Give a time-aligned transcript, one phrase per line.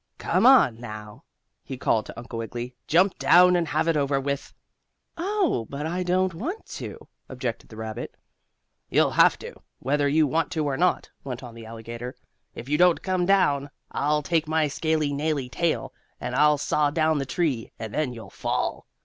[0.17, 1.25] "Come on now!"
[1.63, 2.73] he called to Uncle Wiggily.
[2.87, 4.51] "Jump down and have it over with."
[5.15, 8.17] "Oh, but I don't want to," objected the rabbit.
[8.89, 12.15] "You'll have to, whether you want to or not," went on the alligator.
[12.55, 17.19] "If you don't come down, I'll take my scaly, naily tail, and I'll saw down
[17.19, 18.87] the tree, and then you'll fall."